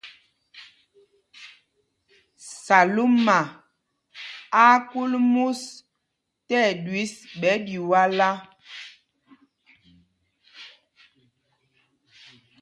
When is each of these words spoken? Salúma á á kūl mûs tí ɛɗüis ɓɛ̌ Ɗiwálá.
Salúma 2.63 3.39
á 3.49 3.53
á 4.65 4.67
kūl 4.89 5.11
mûs 5.31 5.61
tí 6.45 6.53
ɛɗüis 6.69 7.13
ɓɛ̌ 7.39 7.55
Ɗiwálá. 7.65 8.29